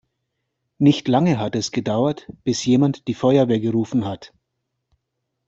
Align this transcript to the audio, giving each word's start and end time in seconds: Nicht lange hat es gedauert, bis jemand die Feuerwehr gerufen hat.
Nicht 0.79 1.07
lange 1.07 1.37
hat 1.37 1.55
es 1.55 1.71
gedauert, 1.71 2.25
bis 2.43 2.65
jemand 2.65 3.07
die 3.07 3.13
Feuerwehr 3.13 3.59
gerufen 3.59 4.03
hat. 4.03 4.33